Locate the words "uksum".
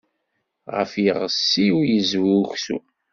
2.41-2.85